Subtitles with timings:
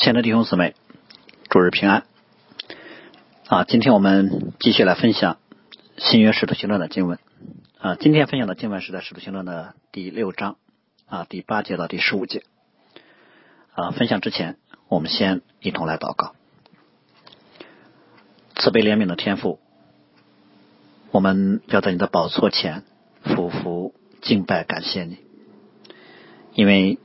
[0.00, 0.76] 亲爱的弟兄姊妹，
[1.50, 2.04] 主日平安
[3.48, 3.64] 啊！
[3.64, 5.38] 今天我们继续来分享
[5.96, 7.18] 新约使徒行传的经文
[7.80, 7.96] 啊。
[7.96, 10.56] 今天分享的经文是在使徒行传的第六章
[11.06, 12.44] 啊第八节到第十五节
[13.74, 13.90] 啊。
[13.90, 14.56] 分享之前，
[14.86, 16.32] 我们先一同来祷告：
[18.54, 19.58] 慈悲怜悯的天赋，
[21.10, 22.84] 我们要在你的宝座前
[23.24, 23.92] 匍匐
[24.22, 25.18] 敬拜，感谢你，
[26.54, 27.00] 因为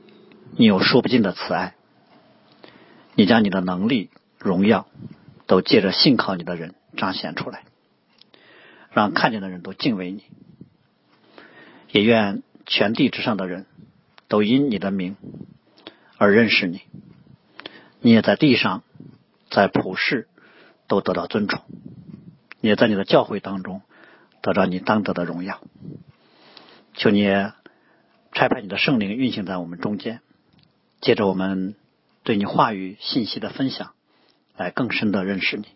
[0.56, 1.74] 你有说不尽的慈爱。
[3.16, 4.88] 你将你的能力、荣耀
[5.46, 7.64] 都借着信靠你的人彰显出来，
[8.90, 10.24] 让看见的人都敬畏你。
[11.90, 13.66] 也愿全地之上的人
[14.26, 15.16] 都因你的名
[16.18, 16.82] 而认识你。
[18.00, 18.82] 你也在地上，
[19.48, 20.26] 在普世
[20.88, 21.62] 都得到尊崇，
[22.60, 23.80] 也在你的教会当中
[24.42, 25.60] 得到你当得的荣耀。
[26.94, 27.24] 求你
[28.32, 30.20] 差派你的圣灵运行在我们中间，
[31.00, 31.76] 借着我们。
[32.24, 33.92] 对你话语信息的分享，
[34.56, 35.66] 来更深的认识你。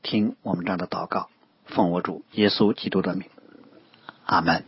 [0.00, 1.30] 听我们这样的祷告，
[1.66, 3.28] 奉我主耶稣基督的名，
[4.24, 4.64] 阿门。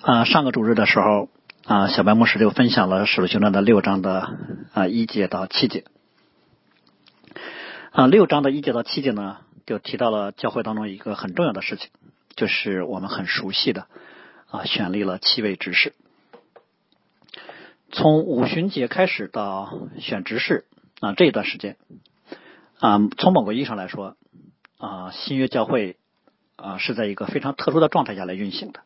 [0.00, 1.28] 啊，上个主日的时候
[1.66, 4.38] 啊，小白牧师就分享了使徒行传的六章的
[4.72, 5.84] 啊一节到七节。
[7.90, 11.90] 啊，六章的一节到七节呢，就提到了教会当中一个很重要的事情，
[12.36, 13.86] 就是我们很熟悉的
[14.50, 15.92] 啊，选立了七位执事。
[17.90, 20.66] 从五旬节开始到选执事
[21.00, 21.76] 啊这一段时间
[22.78, 24.16] 啊，从某个意义上来说
[24.76, 25.96] 啊，新约教会
[26.56, 28.80] 啊是在一个非常特殊的状态下来运行的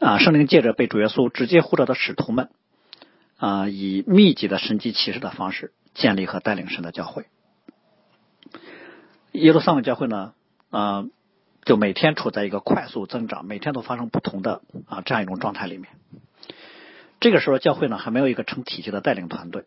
[0.00, 2.48] 啊，圣灵借着被主耶稣直接呼召的使徒们
[3.36, 7.26] 啊，以密集的神迹启示的方式建立和带领神的教会。
[9.32, 10.32] 耶路撒冷教会呢
[10.70, 11.04] 啊，
[11.64, 15.90] 就每天处在一个快速增长，每天都发生不同的啊这样一种状态里面。
[17.24, 19.64] 这个时候，教会呢还没有一个成体系的带领团队，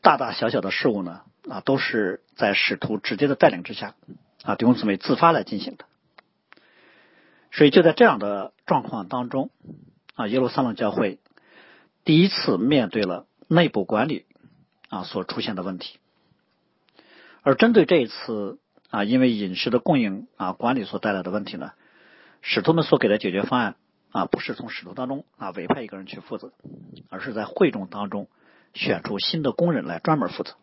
[0.00, 3.96] 大大小小的事务呢啊都是在使徒直接的带领之下
[4.44, 5.86] 啊弟兄姊妹自发来进行的。
[7.50, 9.50] 所以就在这样的状况当中
[10.14, 11.18] 啊，耶路撒冷教会
[12.04, 14.24] 第一次面对了内部管理
[14.88, 15.98] 啊所出现的问题。
[17.42, 21.72] 而针对这一次啊因为饮食的供应啊管理所带来的问题呢，
[22.40, 23.74] 使徒们所给的解决方案。
[24.12, 26.52] 啊，不是从使徒当中啊委派一个人去负责，
[27.08, 28.28] 而是在会众当中
[28.74, 30.54] 选出新的工人来专门负责。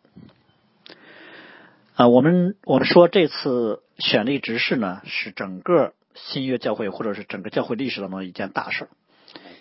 [1.96, 8.88] 啊，我们我们说这次选立执事呢，是整个新约教会或者是整个教会历史当中的一件大事，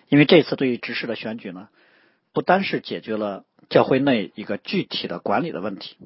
[0.08, 1.70] 因为这次对于执事的选举呢，
[2.32, 5.98] 不单是解决了教会内一个具体的管理的问题，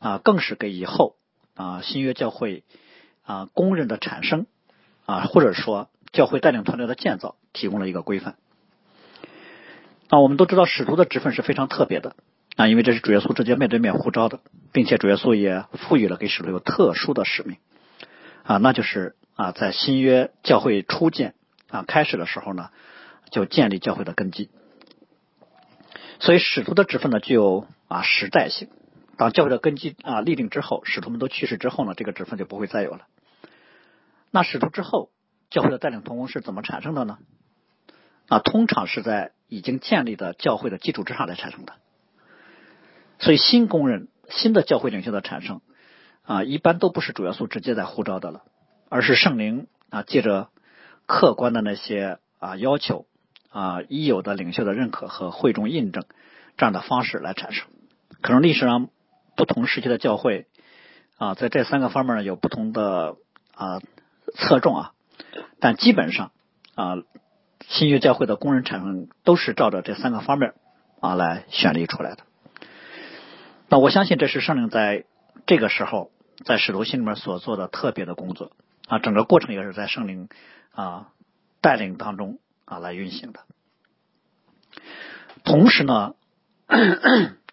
[0.00, 1.16] 啊，更是给以后
[1.54, 2.62] 啊新约教会
[3.24, 4.46] 啊工人的产生
[5.06, 5.88] 啊，或者说。
[6.12, 8.36] 教会带领团队的建造提供了一个规范。
[10.08, 12.16] 啊，我们都知道使徒的职分是非常特别的
[12.56, 14.40] 啊，因为这是主耶稣直接面对面呼召的，
[14.70, 17.56] 并且主耶稣也赋予了给使徒有特殊的使命
[18.42, 21.34] 啊，那就是啊，在新约教会初建
[21.70, 22.68] 啊开始的时候呢，
[23.30, 24.50] 就建立教会的根基。
[26.20, 28.68] 所以使徒的职分呢，具有啊时代性。
[29.16, 33.06] 当教会的根基啊立定之后，使徒们都去世之后呢，这个职分就不会再有了。
[34.30, 35.08] 那使徒之后。
[35.52, 37.18] 教会的带领同工是怎么产生的呢？
[38.28, 41.74] 啊，通常是在已经建立的教会的基础之上来产生的。
[43.18, 45.60] 所以新工人、新的教会领袖的产生
[46.24, 48.42] 啊，一般都不是主要素直接在呼召的了，
[48.88, 50.48] 而是圣灵啊借着
[51.04, 53.04] 客观的那些啊要求
[53.50, 56.06] 啊已有的领袖的认可和会众印证
[56.56, 57.66] 这样的方式来产生。
[58.22, 58.88] 可能历史上
[59.36, 60.46] 不同时期的教会
[61.18, 63.16] 啊，在这三个方面有不同的
[63.54, 63.82] 啊
[64.34, 64.92] 侧重啊。
[65.62, 66.32] 但基本上
[66.74, 66.96] 啊，
[67.68, 70.54] 新约教会的工人产生都是照着这三个方面
[70.98, 72.24] 啊来选立出来的。
[73.68, 75.04] 那我相信这是圣灵在
[75.46, 76.10] 这个时候
[76.44, 78.50] 在使徒心里面所做的特别的工作
[78.88, 80.28] 啊，整个过程也是在圣灵
[80.72, 81.12] 啊
[81.60, 83.38] 带领当中啊来运行的。
[85.44, 86.16] 同时呢，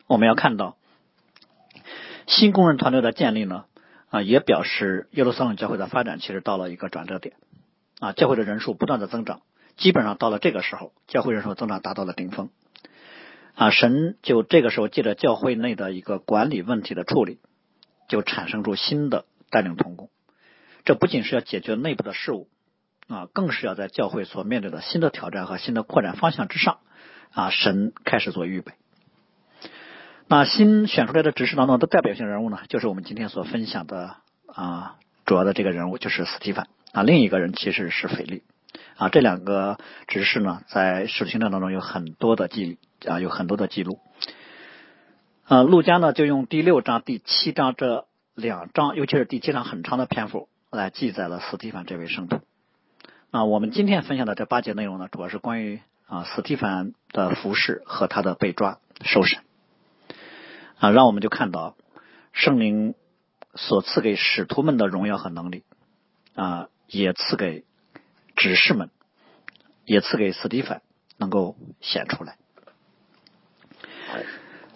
[0.07, 0.77] 我们要看到
[2.25, 3.65] 新工人团队的建立呢
[4.09, 7.35] 啊，也表示耶路撒冷教会的发展其实到了一个转折点。
[7.99, 9.41] 啊，教会的人数不断的增长，
[9.77, 12.49] 基本上到了这个时候，教会人数增长达到了顶峰。
[13.55, 17.39] 啊，神就这个时候借着教会内的一个管理问题的处理，
[18.07, 20.09] 就产生出新的带领同工。
[20.85, 22.47] 这不仅是要解决内部的事务，
[23.09, 26.79] 啊，更是要在教会所面对的新的挑战和新的扩展方向之上，
[27.33, 28.71] 啊，神开始做预备。
[30.27, 34.15] 那新选出来的执事当中的代表性人物呢，就是我们今天所分享的
[34.47, 34.95] 啊，
[35.25, 36.69] 主要的这个人物就是斯蒂凡。
[36.91, 38.43] 啊，另一个人其实是腓力
[38.97, 39.77] 啊，这两个
[40.07, 43.99] 执事呢，在使徒行传当中有很多的记啊，有很多的记录。
[45.47, 48.05] 呃，陆家呢就用第六章、第七章这
[48.35, 52.41] 两章，尤其是第七章很长的篇幅来记载了斯蒂凡这位圣徒。
[53.31, 59.39] 啊，我们今天分享的这八节内容呢，主要是关于啊斯蒂凡的服饰和他的被抓受审。
[60.79, 61.75] 啊，让我们就看到
[62.31, 62.95] 圣灵
[63.55, 65.63] 所赐给使徒们的荣耀和能力
[66.35, 67.63] 啊，也赐给
[68.35, 68.89] 执事们，
[69.85, 70.81] 也赐给斯蒂凡
[71.17, 72.35] 能够显出来。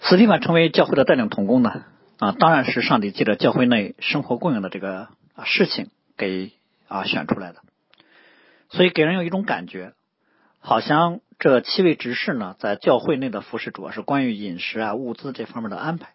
[0.01, 1.83] 斯蒂凡成为教会的带领同工呢
[2.19, 6.51] 啊，当然是上帝借着教会内生活供应的这个啊事情给
[6.87, 7.61] 啊选出来的，
[8.69, 9.93] 所以给人有一种感觉，
[10.59, 11.19] 好像。
[11.39, 16.13] 这七位执事呢，在教会内的服饰主要是关于饮食啊、物资这方面的安排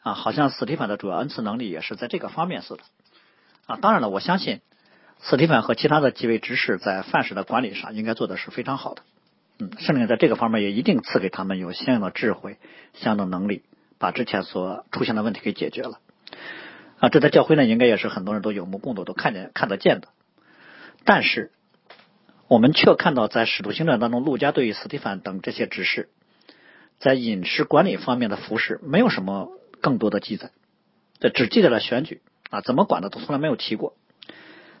[0.00, 2.82] 啊，好像斯蒂凡的主要恩赐能力也是在这个方面似的
[3.66, 3.76] 啊。
[3.80, 4.60] 当然了，我相信
[5.24, 9.02] 斯蒂凡和其他的几位执事在饭食的管理上应该做的是非常好的。
[9.58, 12.58] 嗯，圣灵在这个方面也一定赐给他们有相应的智慧、
[12.92, 13.62] 相应的能力，
[13.98, 15.98] 把之前所出现的问题给解决了
[16.98, 17.08] 啊。
[17.08, 20.08] 这在教会呢，应该也是很多人都有目共睹、都看见、看得见的。
[21.04, 21.50] 但是。
[22.46, 26.10] 我们却看到，在使徒行传当中，陆家对于斯蒂凡等这些执事，
[26.98, 29.48] 在饮食管理方面的服饰没有什么
[29.80, 30.50] 更多的记载，
[31.20, 33.96] 这只记载了选举啊，怎么管的都从来没有提过，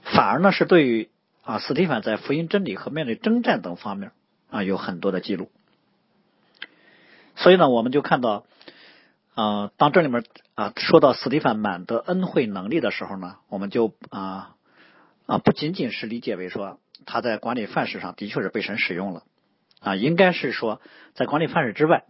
[0.04, 1.08] 反而呢是对于
[1.42, 4.12] 啊斯蒂凡在福音真理和面对征战等方面
[4.50, 5.50] 啊有很多的记录。
[7.36, 8.44] 所以呢，我们就看到
[9.34, 10.24] 啊，当这里面
[10.54, 14.54] 啊说到斯蒂凡满得恩惠能力的时候呢，我们就啊
[15.26, 16.78] 啊不仅仅是理解为说。
[17.06, 19.24] 他在管理范式上的确是被神使用了
[19.80, 20.80] 啊，应该是说
[21.12, 22.04] 在管理范式之外，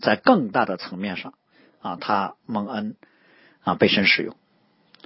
[0.00, 1.32] 在更大的层面上
[1.80, 2.94] 啊，他蒙恩
[3.62, 4.36] 啊被神使用，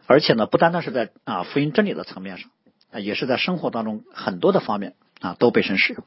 [0.08, 2.50] 而且呢，不单单是在啊福音真理的层面上
[2.90, 6.02] 啊，也是在生活当中很多的方面啊都被神使用。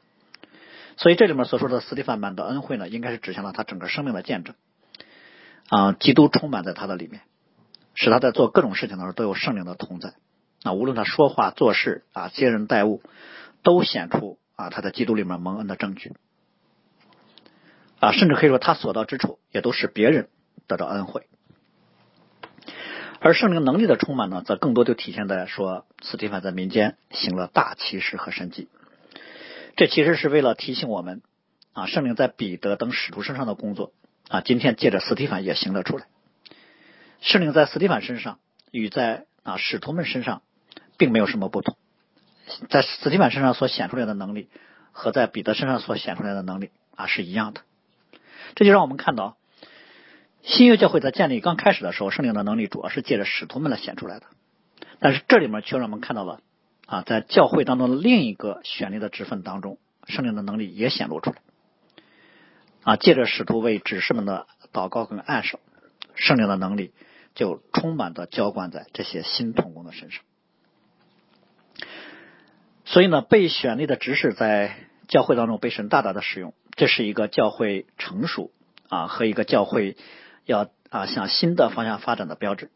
[0.96, 4.56] 所以这里面所说的斯蒂凡满的恩惠呢，应该是指向了他整个生命的见证
[5.68, 7.22] 啊，基督充满在他的里面，
[7.94, 10.14] 使他在做各种事情的时候都有圣灵的同在。
[10.64, 13.02] 啊，无论他说话做事啊，接人待物，
[13.62, 16.12] 都显出啊他在基督里面蒙恩的证据
[18.00, 20.28] 啊，甚至可以说他所到之处也都使别人
[20.66, 21.28] 得到恩惠。
[23.22, 28.68] 而圣灵能力的充满呢，则更多就体现在说，斯蒂凡在民间行了大奇事和神迹。
[29.76, 31.22] 这其实是为了提醒我们
[31.72, 33.92] 啊，圣灵在彼得等使徒身上的工作
[34.28, 36.06] 啊，今天借着斯蒂凡也行了出来。
[37.20, 38.38] 圣灵在斯蒂凡身上
[38.70, 40.42] 与在啊使徒们身上。
[40.98, 41.74] 并没有什么不同，
[42.68, 44.48] 在斯蒂凡身上所显出来的能力
[44.92, 47.62] 和在彼得身上所显出来的能力啊是一样的。
[48.54, 49.36] 这就让我们看到，
[50.42, 54.26] 新约教会在建立刚开始的时候，圣灵的能力主要是借着使徒们来显出来的。
[54.98, 56.40] 但是这里面却让我们看到了
[56.86, 61.36] 啊，在教会当中的另一个选立的职分当中，圣灵的能力也显露出来。
[62.82, 65.58] 啊，借着使徒为指示们的祷告跟暗示，
[66.16, 66.92] 圣灵的能力
[67.34, 70.22] 就充满的浇灌在这些新童工的身上。
[72.84, 78.50] 所以呢，被选立的执事在教会当中被神大大的使用，这是一个教会成熟
[78.88, 79.96] 啊和一个教会
[80.44, 82.70] 要啊向新的方向发展的标志。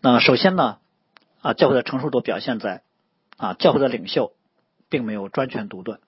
[0.00, 0.78] 那首先呢，
[1.40, 2.82] 啊教会的成熟度表现在
[3.36, 4.32] 啊教会的领袖
[4.88, 6.00] 并没有专权独断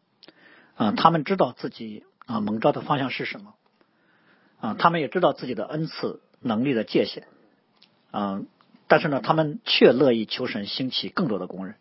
[0.77, 3.55] 啊，他们知道自己啊蒙召的方向是什么
[4.61, 7.27] 啊，他们也知道自己的恩赐能力的界限
[8.11, 8.43] 啊，
[8.87, 11.77] 但是呢，他们却乐意求神兴起更多的工人。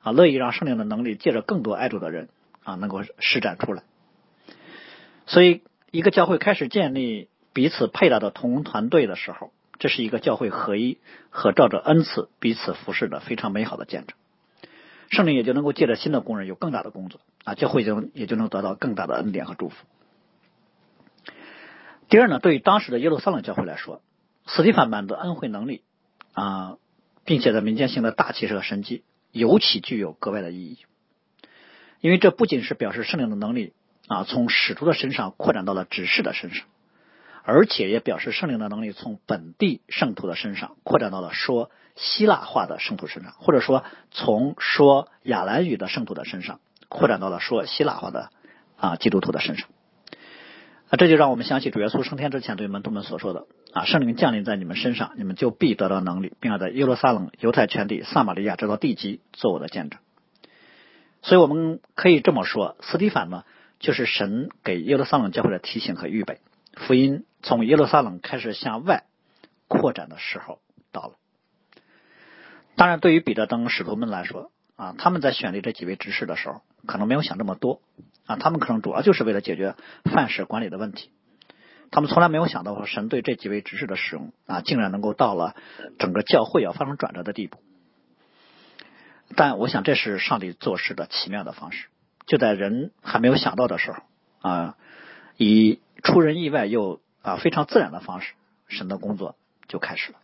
[0.00, 2.28] 啊，乐意让圣灵的能力借着更多爱主的人
[2.62, 3.82] 啊，能够施展出来。
[5.26, 10.98] 所以，一个教会开始建立彼此配搭的同工团队的时候，这是一个教会合一
[11.30, 14.14] 和照着恩赐彼此服侍的非常美好的见证。
[15.08, 19.86] 圣灵也就能够借着新的工人有更大的工作啊，教会就也就能得到更大的恩典和祝福。
[22.10, 24.02] 第二呢，对于当时的耶路撒冷教会来说，
[24.44, 25.80] 斯蒂凡满的恩惠能力
[26.34, 26.76] 啊，
[27.24, 29.02] 并且在民间行的大奇事和神迹。
[29.32, 30.78] 尤其具有格外的意义，
[32.02, 33.72] 因为这不仅是表示圣灵的能力
[34.08, 36.66] 啊，从使徒的身上扩展到了执事的身上，
[37.48, 48.30] 而且也表示圣灵的能力从本地圣徒的身上扩展到了说希腊话的圣徒身上，或者说从说亚兰语的圣徒的身上扩展到了说希腊话的
[48.76, 49.68] 啊基督徒的身上。
[50.88, 60.00] 啊，这就让我们想起主耶稣升天之前对门徒们所说的：“啊，圣灵降临在你们身上，你们就必得到能力，并要在耶路撒冷、犹太全地、撒玛利亚直到地极做我的见证。”
[61.22, 63.44] 所以我们可以这么说，斯蒂凡呢，
[63.78, 66.38] 就是神给耶路撒冷教会的提醒和预备。
[66.76, 69.04] 福音从耶路撒冷开始向外
[69.66, 70.60] 扩展的时候
[70.92, 71.14] 到了。
[72.76, 77.80] 当然，对于彼得等使徒们来说，啊，他们在选立这几位执事的时候，可能没有想这么多
[78.26, 81.10] 啊，他们可能主要就是为了解决范式管理的问题。
[81.90, 85.56] 他们从来没有想到说，神对这几位执事的使用啊，竟然能够到了
[85.98, 87.58] 整个教会要发生转折的地步。
[89.34, 91.86] 但我想，这是上帝做事的奇妙的方式，
[92.26, 94.02] 就在人还没有想到的时候
[94.40, 94.76] 啊，
[95.36, 98.34] 以出人意外又啊非常自然的方式，
[98.68, 99.34] 神的工作
[99.66, 100.18] 就开始了。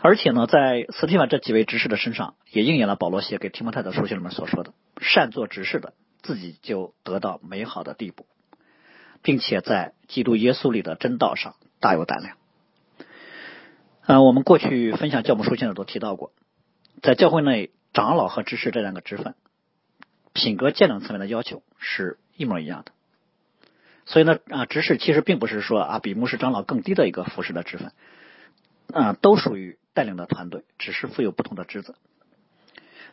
[0.00, 5.92] 而且呢，在斯蒂芬这几位执事的身上，也应验了保罗写给提摩太的书信里面所说的：“善做执事的，
[6.22, 8.26] 自己就得到美好的地步。”
[9.22, 12.36] 并且在基督耶稣里的真道上大有胆量。
[14.06, 16.32] 嗯，我们过去分享教母书信的都提到过，
[17.02, 19.34] 在教会内长老和执事这两个职分，
[20.32, 22.92] 品格见证层面的要求是一模一样的。
[24.06, 27.92] 所以呢，啊，执事其实并不是说啊比牧师长老更低的一个服侍的职分，
[28.92, 31.94] 啊，都属于带领的团队，只是负有不同的职责。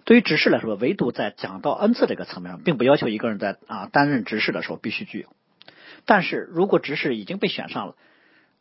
[0.05, 5.29] 对于执事来说，唯独在讲道恩赐这个层面上，并不要求一个人在啊担任执事的时候必须具有。
[6.05, 7.95] 但是如果执事已经被选上了，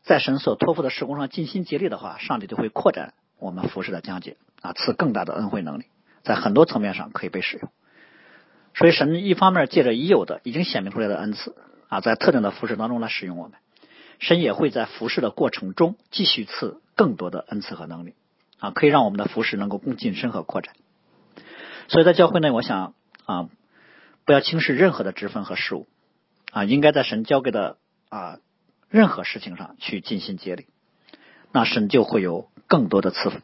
[0.02, 5.84] 在神所托付的事工上尽心竭力的话，上帝就会扩展我们服侍的疆界啊，赐更大的恩惠能力，
[6.22, 7.70] 在很多层面上可以被使用。
[8.74, 11.54] 所以神一方面借着已有的已经显明出来的恩赐
[11.92, 13.58] 啊，在特定的服饰当中来使用我们，
[14.18, 18.14] 神也会在服侍的过程中继续赐更多的恩赐和能力
[18.58, 20.74] 啊，可以让我们的服饰能够更晋升和扩展。
[21.88, 22.94] 所以在教会内，我想
[23.26, 23.50] 啊，
[24.24, 25.86] 不要轻视任何的职分和事物。
[26.50, 27.76] 啊，应该在神交给的
[28.08, 28.38] 啊
[28.88, 30.68] 任何事情上去尽心竭力，
[31.52, 33.38] 那神就会有更多的赐福。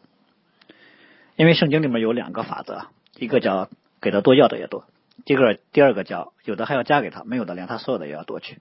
[1.37, 2.87] 因为圣经里面有两个法则，
[3.19, 3.69] 一个叫
[4.01, 4.87] 给的多要的也多，
[5.25, 8.61] 第二个第二个叫有的还要加给他，没有的连他所有的也要夺去。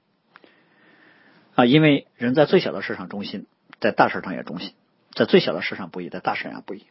[1.56, 3.48] 啊，因为人在最小的事上忠心，
[3.80, 4.74] 在大事上也忠心，
[5.14, 6.86] 在最小的事上不易，在大事上不易。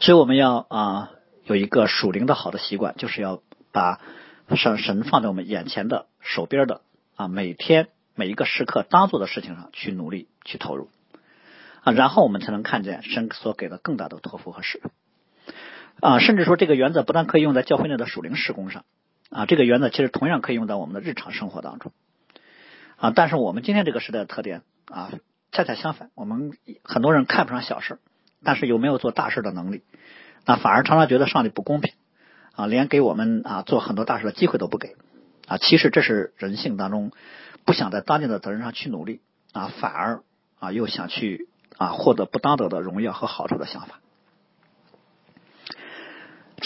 [0.00, 1.10] 所以我们要啊
[1.44, 4.00] 有一个属灵的好的习惯，就是要把。
[4.56, 6.80] 神神放在我们眼前的手边的
[7.14, 7.86] 啊，每天
[8.16, 10.90] 每一个时刻当做的事情上去努力去投入
[11.84, 14.90] 啊，然后我们才能看见神所给的更大的托付和使命
[16.00, 18.84] 啊，甚至说这个原则不但可以用在教会内的属灵施工上
[19.30, 21.92] 啊，这个原则其实同样可以用在我们的日常生活当中
[22.96, 23.12] 啊。
[23.14, 25.12] 但是我们今天这个时代的特点啊，
[25.52, 26.52] 恰恰相反，我们
[26.82, 27.98] 很多人看不上小事，
[28.42, 29.82] 但是有没有做大事的能力，
[30.46, 31.92] 那反而常常觉得上帝不公平。
[32.56, 34.96] 啊，连给我们啊做很多大事的机会都不给
[35.46, 35.56] 啊！
[35.56, 37.12] 其实这是人性当中
[37.64, 39.20] 不想在当今的责任上去努力
[39.52, 40.22] 啊，反而
[40.58, 44.00] 啊又想去啊获得不当得的荣耀和好处的想法。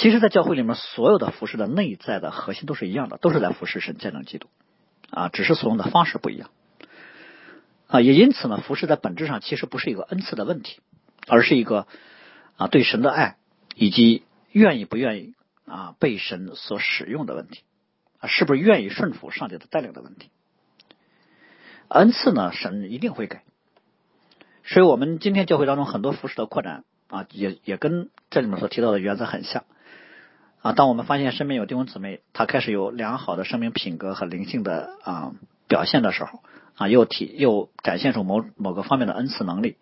[0.04, 4.48] 其实，在教会里面，所有的服饰的内在的核心都是一样的，都是在服侍神、见证基督
[5.08, 6.50] 啊，只是所用的方式不一样
[7.86, 8.02] 啊。
[8.02, 10.82] 也因此呢，服饰在本质上其实不是一个恩赐的问题，
[11.26, 11.86] 而是一个
[12.58, 13.38] 啊对神的爱
[13.74, 15.32] 以及愿意不愿意。
[15.66, 17.62] 啊，被神所使用的问题
[18.20, 20.28] 啊，是不是愿意顺服上帝的带领的问题？
[21.88, 23.38] 恩赐呢，神一定会给。
[24.62, 29.64] 所以，我们今天教会当中很多服饰的扩展啊，也也跟这里面所提到的原则很像
[30.64, 30.72] 啊。
[30.72, 35.32] 当我们发现身边有弟兄姊妹，他开始有良好的生命品格和灵性的啊
[35.68, 36.40] 表现的时候
[36.76, 39.76] 啊，又体又展现出某某个方面的恩赐能力。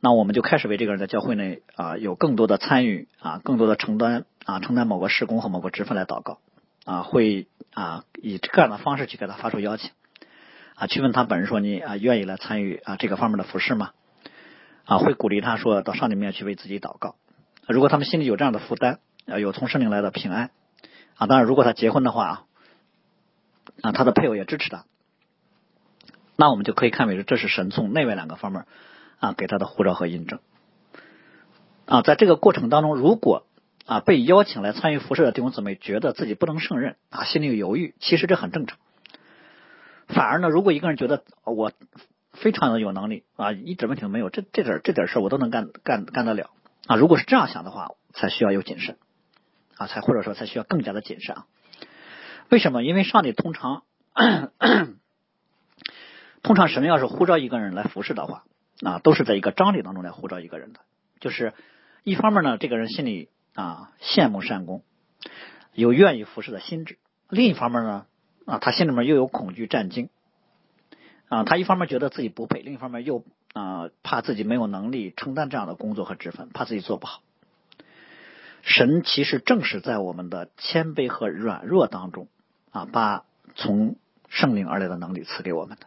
[0.00, 6.38] 那我们就开始为这个人在教会内啊有更多的参与啊，更多的承担啊，承担某个事工和某个职分来祷告
[6.84, 9.90] 啊，会啊以这样的方式去给他发出邀请
[10.76, 13.90] 啊，去问他本人说你啊愿意来参与啊这个方面的服饰吗？
[14.84, 17.16] 啊，会鼓励他说到上帝面前去为自己祷告。
[17.66, 19.00] 如果他们心里有这样的负担
[19.36, 20.50] 有从圣灵来的平安
[21.16, 22.46] 啊，当然如果他结婚的话
[23.82, 24.84] 啊，他的配偶也支持他，
[26.36, 28.64] 那我们就可以看为这是神从内外两个方面。
[29.20, 30.38] 啊，给他的护照和印证
[31.86, 33.44] 啊，在这个过程当中，如果
[33.84, 38.78] 啊被邀请来参与服饰的弟兄姊妹觉得自己不能胜任啊，心里有犹豫，其实这很正常。
[40.06, 41.72] 反而呢，如果一个人觉得我
[42.32, 46.50] 非常的有能力啊，一点问题都没有，这这点这点事我都能干干干得了
[46.86, 48.98] 啊，如果是这样想的话，才需要有谨慎
[49.78, 51.46] 啊，才或者说才需要更加的谨慎啊。
[52.50, 52.82] 为什么？
[52.82, 53.84] 因为上帝通常
[56.42, 58.44] 通常神要是呼召一个人来服侍的话。
[58.80, 60.78] 啊，都是在一个张力当中来呼召一个人的，
[61.18, 61.52] 就是
[62.04, 64.84] 一方面呢，这个人心里啊羡慕善功，
[65.72, 66.94] 有愿意服侍的心智；
[67.28, 68.06] 另一方面呢，
[68.46, 70.10] 啊他心里面又有恐惧战惊，
[71.28, 77.20] 啊他一方面觉得自己不配，另一方面又啊怕自己没有能力承担这样的工作和职分，怕自己做不好。
[78.68, 82.28] 神其实正是在我们的谦卑和软弱当中
[82.70, 83.96] 啊，把从
[84.28, 85.86] 圣灵而来的能力赐给我们的。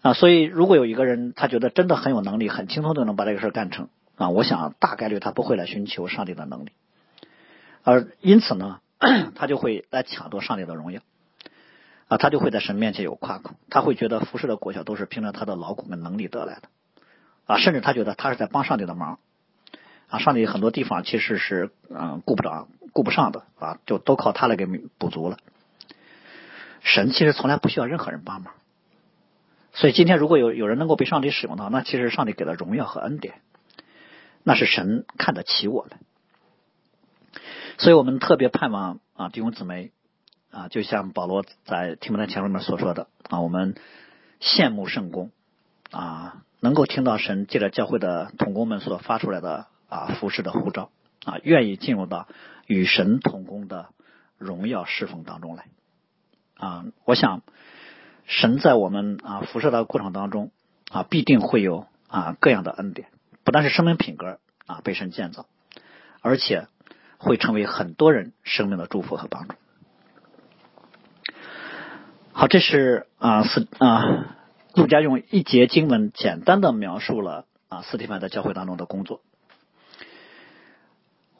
[0.00, 6.72] 啊，所以如果有一个人他觉得真的很有能力，很轻松就能把这个事干成啊，我想大概率他不会来寻求上帝的能力，
[7.84, 8.80] 而因此呢，
[9.36, 11.02] 他就会来抢夺上帝的荣耀，
[12.08, 16.62] 啊，他就会在神面前有夸口，他会觉得服侍的果效都是凭着他的劳苦跟能力得来的，
[17.44, 19.18] 啊，甚至他觉得他是在帮上帝的忙，
[20.12, 25.38] 啊，上帝很多地方其实是嗯顾不着、顾不上的，啊，就都靠他来给补足了。
[26.82, 28.52] 神其实从来不需要任何人帮忙，
[29.72, 33.36] 所以今天如果有有人能够被上帝使用的话，那其实上帝给了荣耀和恩典。
[34.42, 35.98] 那是神看得起我们，
[37.78, 39.92] 所以我们特别盼望啊弟兄姊妹
[40.50, 43.76] 啊，就像保罗在提摩太前书里面所说的啊，我们
[44.40, 45.30] 羡慕圣公
[45.90, 50.90] 啊，能够听到神借着教会的同工们所发出来的啊服侍的护照
[51.26, 52.26] 啊，愿意进入到
[52.66, 53.88] 与神同工的
[54.38, 55.66] 荣耀侍奉当中来
[56.56, 56.86] 啊。
[57.04, 57.42] 我想
[58.24, 60.50] 神在我们啊辐射的过程当中
[60.90, 63.08] 啊，必定会有啊各样的恩典。
[63.44, 65.44] 不但是生命品格啊被神建造，
[66.22, 66.68] 而且
[67.18, 69.54] 会成为很多人生命的祝福和帮助。
[72.32, 74.36] 好，这是啊斯啊
[74.74, 79.20] 陆家用一节经文简单的描述了啊斯蒂凡在教会当中的工作。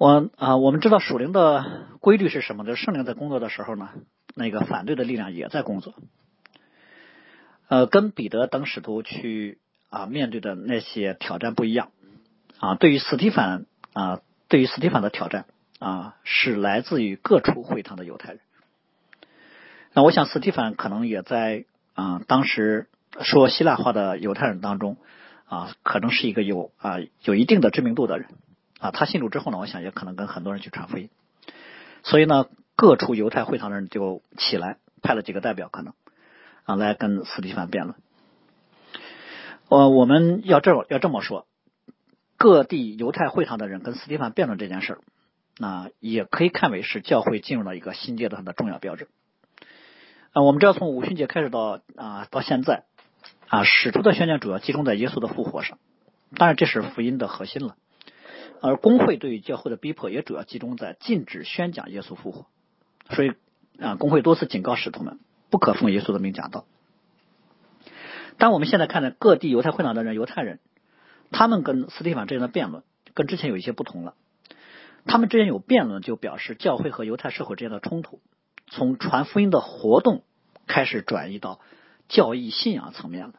[0.02, 2.64] 我啊我们知道属灵的规律是什么？
[2.64, 3.90] 就是圣灵在工作的时候呢，
[4.34, 5.94] 那个反对的力量也在工作。
[7.68, 9.60] 呃，跟彼得等使徒去。
[9.90, 11.92] 啊，面对的那些挑战不一样
[12.58, 12.74] 啊。
[12.76, 15.44] 对于斯蒂凡啊，对于斯蒂凡的挑战
[15.78, 18.40] 啊，是来自于各处会堂的犹太人。
[19.92, 22.88] 那我想，斯蒂凡可能也在啊，当时
[23.20, 24.96] 说希腊话的犹太人当中
[25.44, 28.30] 啊，可能是一个有啊有一定的知名度的人
[28.82, 28.90] 啊。
[28.90, 31.08] 他信主之后呢，我想也可能跟很多人去传福音。
[32.02, 32.46] 所以呢，
[32.76, 35.94] 各处犹太会堂的人就起来派了几个代表，可能
[36.64, 37.94] 啊来跟斯蒂凡辩论。
[39.68, 41.46] 呃，我们要这要这么说，
[42.36, 44.98] 各地犹太会堂的人跟斯蒂凡辩论这件事儿，
[45.56, 49.08] 那也可以看为是教会进入了一个新阶段的重要标志。
[50.32, 52.84] 啊，我们知道从五旬节开始到啊到现在
[53.48, 55.78] 啊，使徒的宣讲主要集中在耶稣的复活上，
[56.36, 57.76] 当然这是福音的核心了。
[58.62, 62.46] 而工会对于教会的逼迫也主要集中在禁止宣讲耶稣复活，
[63.10, 63.32] 所以
[63.80, 65.18] 啊，工会多次警告使徒们
[65.50, 66.64] 不可奉耶稣的名讲道。
[68.38, 70.60] 当我们现在看的各地犹太会堂的人，犹太人，
[71.32, 74.14] 他们跟斯蒂凡之间的辩论跟之前有一些不同了。
[75.06, 78.20] 他们之间有辩论，就表示教会和犹太社会之间的冲突
[78.68, 80.22] 从传福音的活动
[80.68, 81.58] 开始转移到
[82.08, 83.34] 教义信仰层面了。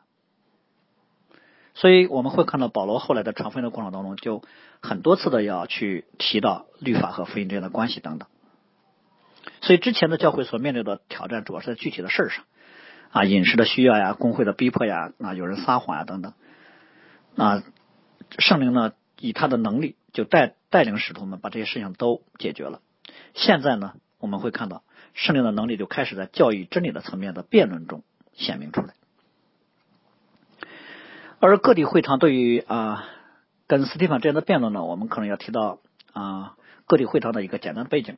[1.75, 4.43] 所以我们会看到保罗后来的传福音的过程当中，就
[4.81, 8.27] 很多次的要去提到律法和福音之间的关系等等。
[9.61, 12.45] 所以之前的教会所面对的挑战，主要是在具体的事上。
[13.11, 16.33] 啊，饮食的需要呀，工会的逼迫呀，啊，有人撒谎呀，等等。
[17.35, 17.63] 啊，
[18.39, 22.81] 圣灵呢，以他的能力就带带领使徒们把这些事情都解决了。
[23.35, 24.83] 现在呢，我们会看到
[25.13, 28.95] 圣灵的能力就开始在教育真理的层面的辩论中显明出来。
[31.45, 33.03] 而各地会堂对于啊
[33.67, 35.79] 跟斯蒂芬这样的辩论呢，我们可能要提到
[36.13, 38.17] 啊各地会堂的一个简单背景。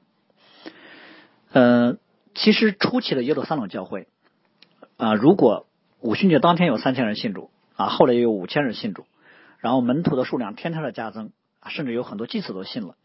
[1.51, 1.97] 嗯，
[2.35, 4.07] 其实初期的耶路撒冷教会。
[4.97, 5.65] 啊，如果
[6.01, 9.07] 五旬节当天有三千人信主啊，后来又有五千人信主，
[9.57, 11.31] 然后门徒的数量天天的加增，
[11.67, 12.95] 甚至有很多祭司都信了，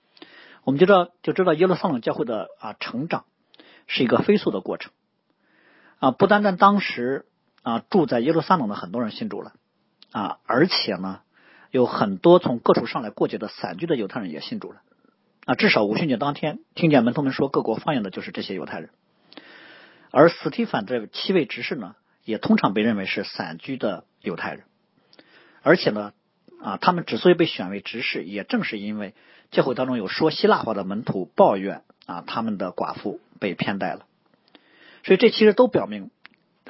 [0.64, 3.24] 我们就知道就知道耶路撒冷教会的啊成长
[3.86, 4.92] 是一个飞速的过程
[5.98, 7.24] 啊，不单单当时
[7.62, 9.54] 啊住在耶路撒冷的很多人信主了
[10.12, 11.20] 啊，而且呢
[11.70, 14.80] 有很多从各处上来过节的散居的犹太人也信主了。
[15.44, 18.90] 啊，至少五旬节当天听见门徒们说各国方言的就是这些犹太人。
[20.10, 21.94] 而斯蒂凡这七位执事呢，
[22.24, 24.64] 也通常被认为是散居的犹太人，
[25.62, 26.12] 而且呢，
[26.60, 29.14] 啊，他们之所以被选为执事，也正是因为
[29.52, 34.06] 教会当中有说希腊话的门徒抱怨啊，他们的寡妇被偏待了，
[35.04, 36.10] 所以这其实都表明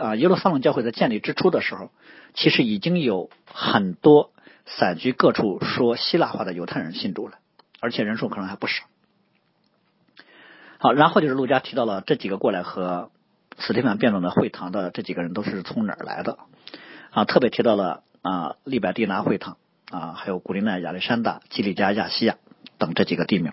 [0.00, 1.90] 啊，耶路撒冷教会在建立之初的时候，
[2.34, 4.32] 其实已经有很多
[4.66, 7.38] 散居各处说希腊话的犹太人信主了，
[7.80, 8.84] 而且人数可能还不少。
[10.78, 13.10] 好，然后就是陆家提到了这几个过来和。
[13.62, 16.38] 斯蒂凡辩论的会堂的这几个人都是从哪儿来的
[17.10, 17.26] 啊？
[17.26, 19.58] 特别提到了啊，利百蒂拿会堂
[19.90, 22.36] 啊，还有古利奈、亚历山大、基利加、亚西亚
[22.78, 23.52] 等这几个地名。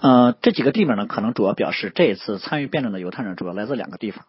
[0.00, 4.24] 呃，这几个地名呢，可能主要表示这一次参与辩论的犹太人主要来自两个地方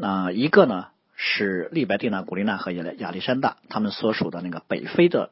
[0.00, 5.30] 那，一个呢是利白蒂娜、古利奈和亚亚历山大他们所属的那个北非的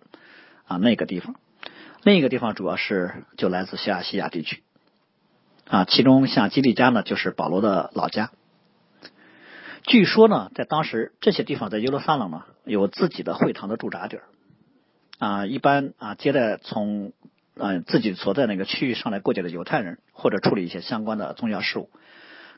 [0.66, 1.37] 啊那个地方，
[2.02, 4.64] 另一个地方主要是就来自西亚西亚地区。
[5.68, 8.33] 啊，其中像基利加呢，就是保罗的老家。
[9.85, 14.22] 据说呢，在当时这些地方在耶路撒冷呢有自己的会堂的驻扎点
[15.20, 17.12] 啊，一般啊接待从
[17.55, 21.88] 嗯自己所在那个区域上来过节的犹太人，或者处理一些相关的宗教事务，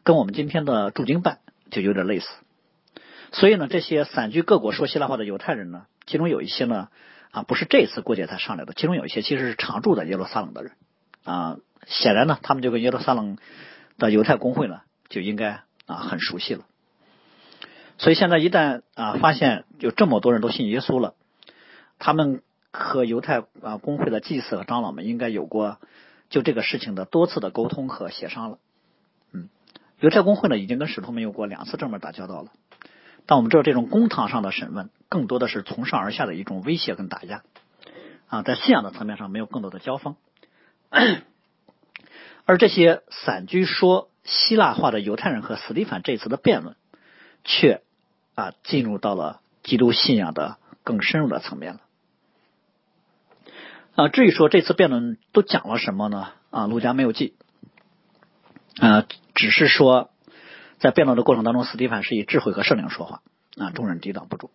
[0.05, 2.29] 跟我们今天的驻京办就有点类似。
[3.33, 6.89] 所以呢，这些散居各国说希腊话的犹太人呢，其中有一些呢
[7.31, 10.73] 啊不是这次过节才上来的，其中有一些其实是常住在耶路撒冷的人
[11.25, 11.59] 啊。
[11.87, 13.37] 显然呢，他们就跟耶路撒冷
[13.99, 16.65] 的犹太公会呢就应该啊很熟悉了。
[17.99, 21.15] 所以现在一旦啊发现有这么多人都信耶稣了，
[21.99, 25.79] 他们和犹太啊公会的祭司和长老们应该有过
[26.31, 28.59] 就这个事情的多次的沟通和协商了。
[30.01, 32.53] 犹太公会呢已经跟使徒们有过两次正面打交道了。
[33.27, 37.43] 但我们知道，这种公堂上的审问更多的是从上而下的一种威胁跟打压
[38.29, 40.17] 啊，在信仰的层面上没有更多的交锋。
[42.47, 46.77] 而这些散居说希腊话的犹太人和斯蒂凡这次的辩论，
[47.45, 47.83] 却
[48.35, 51.81] 啊进入到了基督信仰的更深入的层面了。
[53.95, 56.29] 啊，至于说这次辩论都讲了什么呢？
[56.51, 57.35] 啊，陆家没有记
[58.79, 59.05] 啊，
[59.39, 60.11] 只是说。
[60.81, 63.21] 在辩论的过程当中，斯蒂凡是以智慧和圣灵说话
[63.57, 64.53] 啊，众人抵挡不住。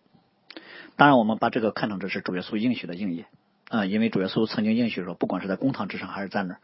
[0.96, 3.26] 当然，我们把这个看成这是主耶稣应许的应验
[3.68, 6.60] 啊，因为主耶稣曾经应许说，不管是在公堂之上还是在那儿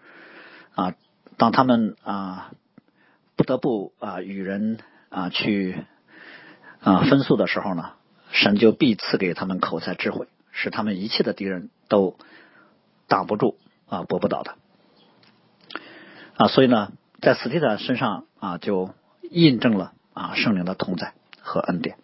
[0.75, 0.95] 啊，
[1.37, 2.53] 当他们啊
[3.37, 4.79] 不得不啊与人
[5.11, 5.85] 啊去
[6.81, 7.91] 啊分诉的时候呢，
[8.33, 12.17] 神就必赐给他们口才智慧，使他们一切的敌人都
[13.09, 13.59] 挡不住
[13.91, 14.55] 啊驳不倒的
[16.39, 16.49] 啊。
[16.49, 18.91] 所以呢，在斯蒂芬身上啊就。
[19.33, 21.97] 印证了啊圣灵的同在和恩典，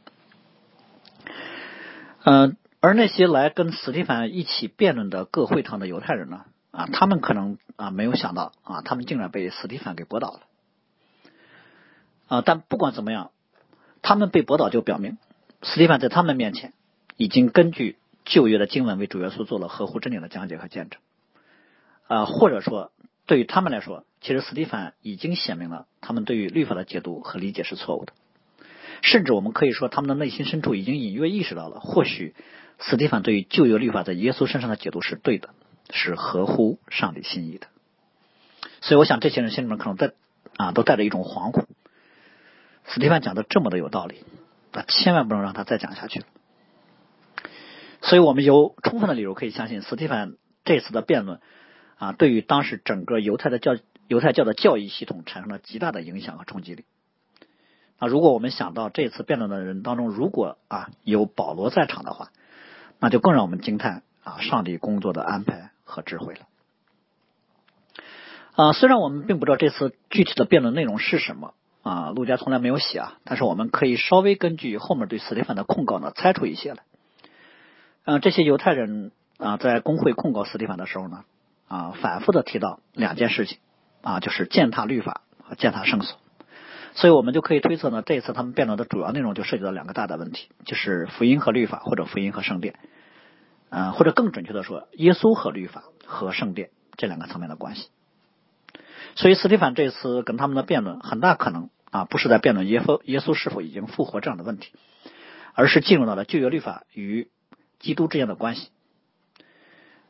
[2.23, 10.41] 嗯，而那些来跟斯蒂凡一起辩论的各会堂的犹太人呢啊，他们可能啊没有想到啊，他们竟然被斯蒂凡给驳倒了
[12.29, 12.43] 啊！
[12.47, 13.33] 但不管怎么样，
[14.03, 15.19] 他们被驳倒就表明
[15.63, 16.75] 斯蒂凡在他们面前
[17.17, 21.01] 已经根据旧约的经文为主耶稣做了合乎真理的讲解和见证
[22.07, 22.93] 啊，或者说。
[23.27, 28.13] 对于他们来说，其实斯蒂凡已经显明了他们对于律法的解读和理解是错误的，
[29.03, 32.35] 甚至我们可以说，他们的内心深处已经隐约意识到了，或许
[32.79, 35.51] 斯蒂凡对于旧约律法在耶稣身上的解读是对的，
[35.91, 37.67] 是合乎上帝心意的。
[38.81, 40.13] 所以，我想这些人心里面可能在
[40.57, 41.67] 啊，都带着一种惶恐。
[42.87, 44.25] 斯蒂凡讲的这么的有道理，
[44.73, 46.27] 那千万不能让他再讲下去了。
[48.03, 50.35] 所以我们有充分的理由可以相信，斯蒂凡
[50.65, 51.41] 这次的辩论。
[51.99, 53.77] 啊，对于当时整个犹太的教
[54.09, 56.85] 犹太教的教义系统产生了极大的影响和冲击力。
[57.99, 62.31] 啊，如果我们想到这次辩论的人当中，如果啊有保罗在场的话，
[63.01, 66.41] 那就更让我们惊叹啊上帝工作的安排和智慧了。
[68.53, 76.83] 啊，虽然我们并不知道这次具体的辩论内容是什么啊，陆家从来没有写啊，但是我们可以稍微根据后面对斯蒂芬的控告呢，猜出一些来。
[78.05, 81.25] 嗯，这些犹太人啊，在公会控告斯蒂芬的时候呢。
[81.69, 83.59] 啊，反复的提到两件事情
[84.03, 86.19] 啊，就是践踏律法和践踏圣所，
[86.95, 92.77] 所以我们就可以推测呢，这一次他们辩论的主要内容就涉及到两个大的问题，就是福音和律法，或者福音和圣殿，
[93.71, 97.89] 嗯，或者更准确的说，耶稣和律法和圣殿这两个层面的关系。
[99.17, 104.73] 所以斯蒂凡这次跟他们的辩论，很大可能啊，不是在辩论耶稣耶稣是否已经复活这样的问题，
[105.55, 107.29] 而是进入到了旧约律法与
[107.81, 108.69] 基督之间的关系。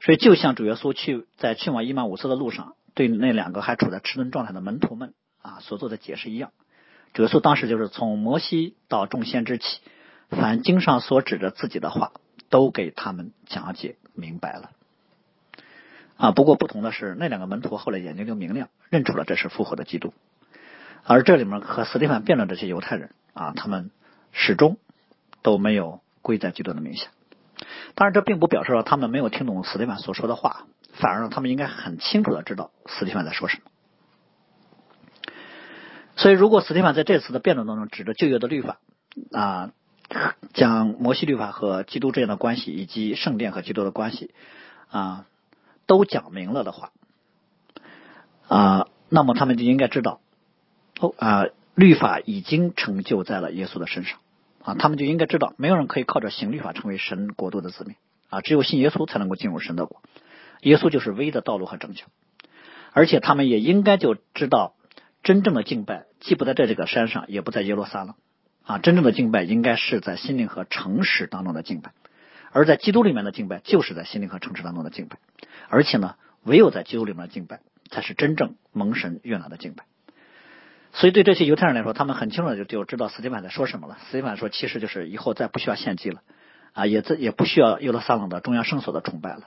[0.01, 6.53] 所以，就像主耶稣去在去往伊玛五斯的路上，对那两个还处在迟钝状态的门徒们啊所做的解释一样，
[7.13, 9.81] 主耶稣当时就是从摩西到众先知起，
[10.29, 12.13] 凡经上所指着自己的话，
[12.51, 14.71] 都给他们讲解明白了。
[16.17, 20.15] 啊，不过不同的是，那两个门徒后来眼睛就明亮，认出了这是复活的基督。
[21.05, 23.91] 而这里面和斯蒂凡辩论这些犹太人啊，他们
[24.33, 24.79] 始终
[25.43, 27.09] 都没有归在基督的名下。
[27.95, 33.63] 当然，这并不表示说他们没有听懂斯蒂凡所说的话，反而让，他们应该很清楚的知道斯蒂凡在说什么。
[36.17, 38.79] 所以，如果斯蒂凡在这次的辩论当中指着旧约的律法
[39.33, 39.71] 啊，
[40.55, 44.31] 将摩西律法和基督之间的关系，以及圣殿和基督的关系
[44.91, 45.27] 啊，
[45.87, 46.91] 都讲明了的话
[48.49, 50.21] 啊，那么他们就应该知道，
[51.01, 54.19] 哦啊，律法已经成就在了耶稣的身上。
[54.67, 57.95] 啊，他们就应该知道，没有人可以靠着行律法成为神国度的子民
[58.29, 60.03] 啊，只有信耶稣才能够进入神的国。
[60.63, 62.05] 耶稣就是唯一的道路和拯救。
[62.93, 64.75] 而且他们也应该就知道，
[65.23, 68.15] 真正的敬拜既不在这这个山上，也不在耶路撒冷
[68.65, 71.93] 啊，真正的敬拜应该是在心灵和诚实当中的敬拜。
[72.51, 75.19] 而在基督里面的敬拜，就是在心灵和诚实当中的敬拜。
[75.69, 79.85] 而且呢，唯有在基督里面的敬拜，才是真正蒙神悦纳的敬拜。
[80.99, 83.99] 所以，对这些犹太人来说，他们很清楚的就就知道斯蒂凡在说什么了。
[84.11, 86.23] 斯蒂凡说，其实就是以后再不需要献祭了，
[86.73, 89.43] 啊，也这也不需要耶路撒冷的中央圣所的崇拜了。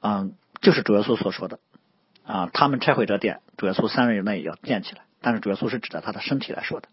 [0.00, 1.60] 嗯，就是主耶稣所说的
[2.24, 5.02] 啊，他们拆毁这殿，主耶稣三日内要建起来。
[5.20, 6.88] 但是主耶稣是指着他的身体来说的。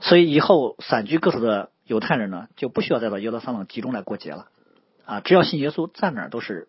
[0.00, 4.48] 所以以后散居各处的犹太人呢，就不需要再到耶路撒冷集中来过节了
[5.04, 6.66] 啊，只要信耶稣，在哪都是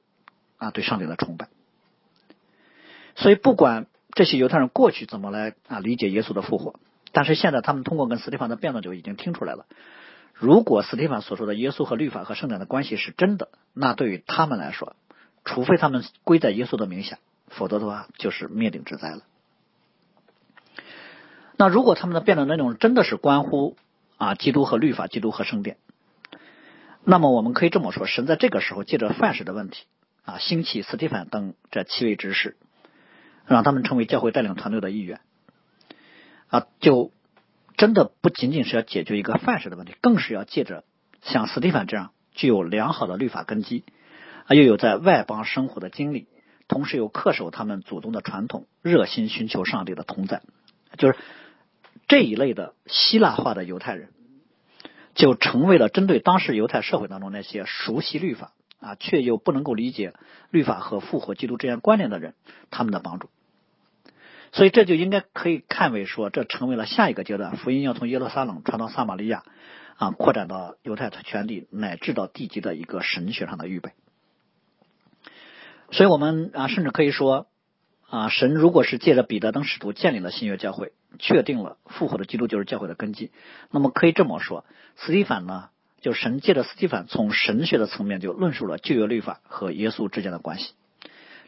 [0.57, 1.47] 啊对上帝的崇拜。
[3.15, 3.87] 所以不管
[4.19, 6.77] 这些犹太人过去怎么来啊理解耶稣的复活，
[7.13, 9.65] 但是现在他们通过跟斯蒂凡的辩论就已经听出来了。
[10.33, 14.97] 如果斯蒂凡所说的耶稣和律法和圣典的关系是真的，那对于他们来说，
[15.45, 19.21] 除非他们归在耶稣的名下，否则的话就是灭顶之灾了。
[21.55, 23.77] 那如果他们的辩论内容真的是关乎
[24.17, 25.77] 啊基督和律法、基督和圣殿，
[27.05, 29.85] 那么我们可以这么说：神在这个时候借着范式的问题
[30.25, 32.57] 啊，兴起斯蒂凡等这七位执事，
[33.49, 35.19] 让他们成为教会带领团队的一员
[36.47, 37.11] 啊，就
[37.75, 40.83] 真的不仅仅是要解决一个范式的问题，更是要借着
[41.21, 43.83] 像斯蒂凡这样具有良好的律法根基
[44.45, 46.27] 啊，又有在外邦生活的经历，
[46.67, 50.41] 同时又恪守他们祖宗的传统，热心寻求上帝的同在，
[50.97, 51.17] 就是。
[52.07, 54.09] 这一类的希腊化的犹太人，
[55.13, 60.15] 就成为了针对当时犹太社会当中那些熟悉律法啊，却又不能够理解
[60.49, 62.33] 律法和复活基督之间关联的人，
[62.71, 63.29] 他们的帮助。
[64.51, 69.43] 所以这就应该可以看为说，这成为了下一个阶段，福音要从耶路撒冷传到撒玛利亚
[69.97, 73.91] 啊，扩展到犹太全地乃至到地级的一个神学上的预备。
[75.91, 77.47] 所以我们啊，甚至可以说。
[78.11, 83.31] 啊，神如果是借着彼得等使徒建立了新约教会，确定了复活的基督就是教会的根基，
[83.69, 85.69] 那么可以这么说，斯蒂凡呢，
[86.01, 90.73] 就神借着斯蒂凡从神学的层面就论述了旧约律法和耶稣之间的关系，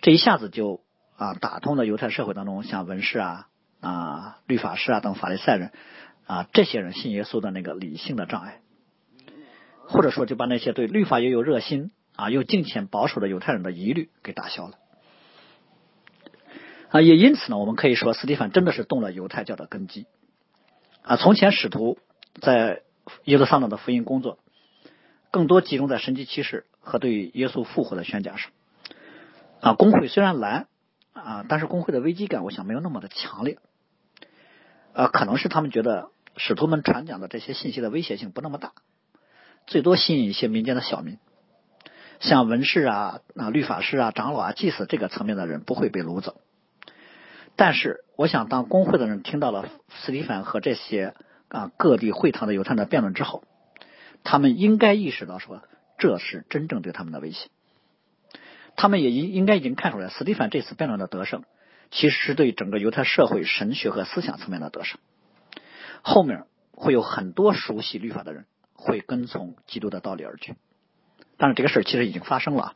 [0.04, 0.82] 这一下子就
[1.22, 3.48] 啊打通了犹太社会当中像文士啊
[3.80, 5.72] 啊律法师啊等法利赛人
[6.26, 8.62] 啊这些人信耶稣的那个理性的障碍，
[9.86, 14.80] 或者说就把那些对律法也有热心啊又敬虔保守的犹太人的疑虑给打消了。
[16.90, 20.08] 啊，也因此呢，我们可以说，斯蒂凡真的是动了犹太教的根基。
[21.04, 22.00] 啊，从前使徒
[22.42, 22.82] 在
[23.26, 24.40] 耶路撒冷的福音工作，
[25.30, 28.52] 更多集中在神迹启示和对耶稣复活的宣讲上。
[29.62, 30.68] 啊，工会虽然难
[31.14, 33.60] 啊，但是工会的危机感，我想没有那么的强烈。
[34.94, 38.74] 啊，可能是他们觉得使徒们传讲的这些信息的威胁性不那么大，
[39.68, 41.18] 最多吸引一些民间的小民，
[42.20, 46.42] 像文士啊、啊律法师啊、长老啊、祭司这个层面的人不会被掳走。
[47.56, 51.14] 但是，我想，当工会的人听到了斯蒂凡和这些
[51.50, 53.44] 啊各地会堂的犹太人辩论之后，
[54.24, 55.62] 他们应该意识到说，
[55.98, 57.50] 这是真正对他们的威胁。
[58.76, 61.44] 他们也应应该已经看出来，斯蒂凡这次辩论的得胜，
[61.92, 65.00] 其实是对整个犹太社会神学和思想层面的得胜。
[66.02, 70.56] 后面会有很多熟悉律法的人会跟从基督的道理而去。
[71.38, 72.76] 但是这个事儿其实已经发生了，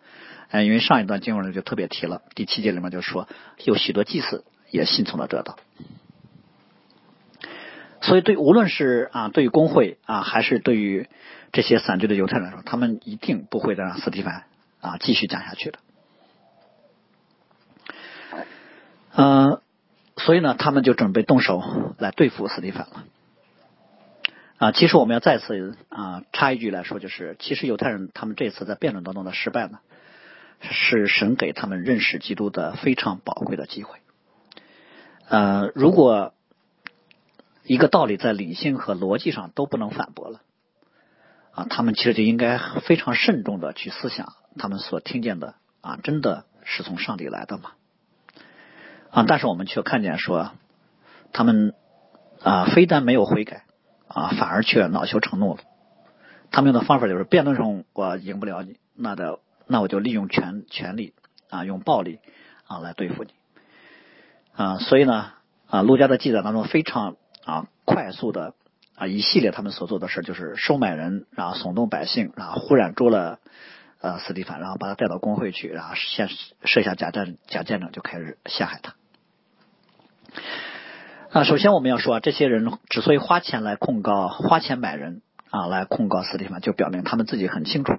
[0.49, 3.27] 哎，因为上一段经文里就特别提了，第七节里面就说
[3.63, 4.43] 有许多祭司。
[4.71, 5.57] 也信从了这道，
[8.01, 11.07] 所以对无论是啊对于工会啊还是对于
[11.53, 14.45] 这些散居的犹太人来说，他们一定不会再让斯蒂凡
[14.81, 15.79] 啊继续讲下去的。
[19.17, 19.61] 嗯，
[20.17, 23.03] 所以呢，他们就准备动手来对付斯蒂凡了。
[24.57, 29.79] 啊，其实我们要再次啊插一句来说，就是其实犹太人他们这次在辩论当中的失败呢，
[30.61, 33.99] 是神给他们认识基督的非常宝贵的机会。
[35.27, 36.33] 呃，如果
[37.63, 40.41] 一个道理在理性和逻辑上都不能反驳了，
[41.51, 47.71] 啊，他们其实就应该非常慎重的去思想，他们所听见的啊，真的是从上帝来的吗？
[49.15, 50.51] 啊，但是我们却看见说，
[51.31, 51.73] 他们
[52.43, 53.63] 啊，非但没有悔改
[54.09, 55.61] 啊，反而却恼羞成怒了。
[56.51, 61.13] 他们用的方法就是辩论中我赢不了你，那的那我就利用权权力
[61.49, 62.19] 啊，用暴力
[62.67, 63.29] 啊来对付你。
[64.53, 65.31] 啊，所以呢，
[65.67, 68.53] 啊，陆家的记载当中非常啊快速的
[68.95, 73.39] 啊一系列他们所做的事就是收买人，然后耸动百姓，然后忽然捉了
[74.01, 76.27] 呃斯蒂凡，然后把他带到工会去，然后先
[76.65, 78.93] 设下假证假见证，就开始陷害他。
[81.35, 87.91] 啊，首先我们要说啊，这些人之所以花钱来控告，花钱买人啊来控告斯蒂凡，就表明他们自己很清楚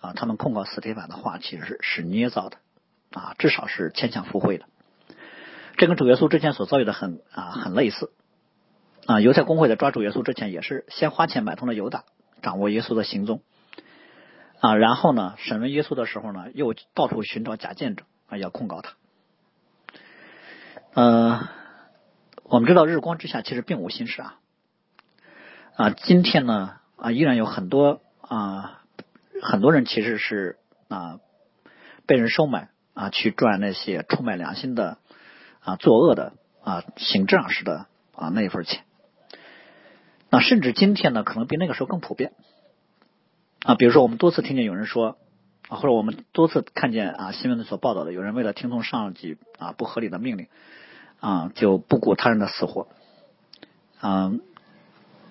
[0.00, 2.58] 啊，他们控告斯蒂凡的话其实是捏造的
[3.10, 4.66] 啊，至少是牵强附会的。
[5.78, 8.12] 这跟主耶稣之前所遭遇的很啊很类似
[9.04, 12.04] 啊，犹太公会在抓主耶稣之前也是先花钱买通了犹大，
[12.40, 13.42] 掌握耶稣的行踪
[14.60, 18.92] 啊，然后呢审问耶稣的时候呢，又到处寻找假见证啊，要控告他。
[20.94, 21.48] 呃，
[22.50, 24.40] 我们知道日光之下其实并无新事啊
[25.76, 28.82] 啊，今天呢啊，依然有很多啊，
[29.40, 30.58] 很多人其实是
[30.88, 31.20] 啊
[32.06, 34.98] 被人收买啊，去赚那些出卖良心的
[35.60, 36.32] 啊作恶的
[36.64, 37.86] 啊行这样式的
[38.16, 38.82] 啊那一份钱。
[40.28, 42.32] 那甚至今天呢，可能比那个时候更普遍
[43.62, 43.76] 啊。
[43.76, 45.18] 比如说，我们多次听见有人说
[45.68, 50.48] 啊，或者我们多次看见啊新闻所报道的，有人为了听从上级啊不合理的命令
[51.20, 52.88] 啊，就不顾他人的死活。
[54.02, 54.40] 嗯，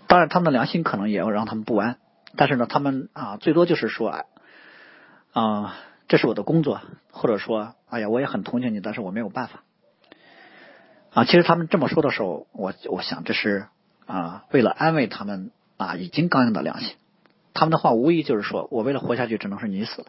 [0.07, 1.97] 当然，他们的良心可能也要让他们不安，
[2.35, 4.25] 但是呢，他们啊最多就是说
[5.33, 5.75] 啊，
[6.07, 9.63] 这是我的工作，或者说，哎呀，我也很同情你，但是我没有办法
[11.13, 11.25] 啊。
[11.25, 13.67] 其实他们这么说的时候，我我想这是。
[14.05, 16.95] 啊，为了安慰他们啊，已经刚硬的良心，
[17.53, 20.07] 他们的话无疑就是说我为了活下去，只能是你死了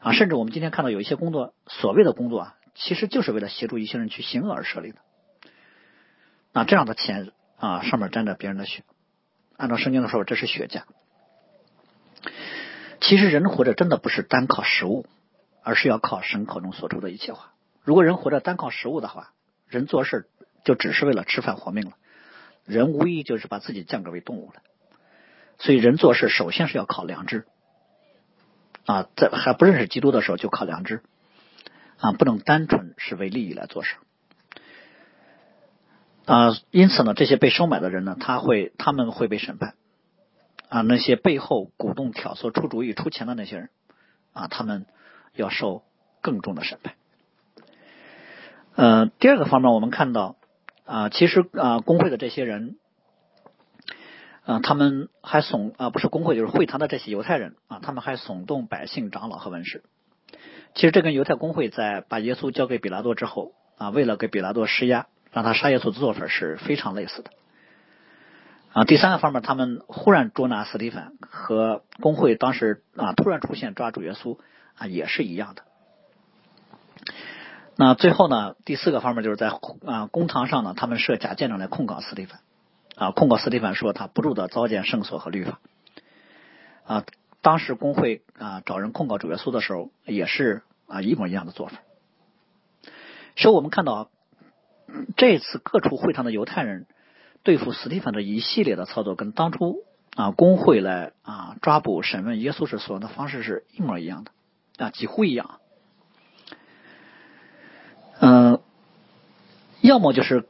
[0.00, 0.12] 啊！
[0.12, 4.98] 甚至我们今天看到有一些工作，所谓的工作啊，其实就是为了协助一些人去行恶而设立的。
[6.52, 8.82] 那这样的钱啊，上面沾着别人的血，
[9.56, 10.86] 按照圣经的说法，这是血价。
[13.00, 15.06] 其实人活着真的不是单靠食物，
[15.62, 17.52] 而是要靠神口中所出的一切话。
[17.82, 19.32] 如果人活着单靠食物的话，
[19.68, 20.28] 人做事
[20.64, 21.92] 就只是为了吃饭活命了。
[22.64, 24.62] 人无疑就是把自己降格为动物了，
[25.58, 27.44] 所以人做事首先是要靠良知
[28.86, 31.02] 啊，在还不认识基督的时候就靠良知
[32.04, 33.96] 啊，不能单纯是为利益来做事
[36.26, 36.50] 啊。
[36.70, 39.74] 因此呢，这些被收买的人呢，他会他们会被审判
[40.68, 40.82] 啊。
[40.82, 43.70] 那些背后鼓动、挑唆、出主意、出钱的那些人
[44.32, 44.86] 啊，他们
[45.34, 45.82] 要受
[46.20, 46.94] 更重的审判。
[48.74, 50.36] 呃，第二个方面，我们看到。
[50.86, 52.76] 啊，其实啊，工会的这些人，
[54.44, 59.82] 啊，他们还耸啊，不是工会，就是会堂的这些犹太人啊，他们还耸动百姓、长老和文士。
[60.74, 67.30] 其实这跟犹太工会在把耶稣交给比拉多之后啊，为了给比拉多施压，让他杀耶稣的做法是非常类似的。
[68.72, 74.36] 啊，第三个方面，他们忽然捉拿斯蒂芬和工会当时啊突然出现抓住耶稣
[74.76, 75.62] 啊，也是一样的。
[77.76, 79.50] 那最后呢，第四个方面就是在
[79.86, 82.40] 啊公堂上呢，他们设假见证来控告斯蒂芬
[82.96, 85.60] 啊，控告斯蒂芬说他不住的糟践圣所和律法
[86.84, 87.04] 啊。
[87.44, 91.82] 当时工会啊找人控告主耶稣的时候，也是啊一模一样的做法。
[93.36, 94.08] 所以我们看到
[95.18, 96.86] 这次各处会堂的犹太人
[97.42, 99.84] 对付斯蒂芬的一系列的操作，跟当初
[100.16, 104.30] 啊工会来啊抓捕审问耶稣时所用的方式是一模一样的
[104.86, 105.60] 啊，几乎一样。
[108.20, 108.58] 嗯，
[109.82, 110.48] 要么就是